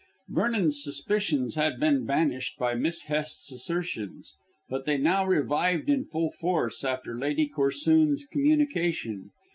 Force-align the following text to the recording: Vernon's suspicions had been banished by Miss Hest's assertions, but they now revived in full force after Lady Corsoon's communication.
Vernon's 0.29 0.83
suspicions 0.83 1.53
had 1.53 1.79
been 1.79 2.07
banished 2.07 2.57
by 2.57 2.73
Miss 2.73 3.01
Hest's 3.03 3.51
assertions, 3.51 4.35
but 4.67 4.85
they 4.87 4.97
now 4.97 5.23
revived 5.23 5.91
in 5.91 6.05
full 6.05 6.31
force 6.31 6.83
after 6.83 7.15
Lady 7.15 7.47
Corsoon's 7.47 8.25
communication. 8.25 9.29